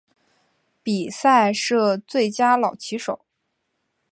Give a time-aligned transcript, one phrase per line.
[0.81, 3.19] 比赛设最佳老棋手。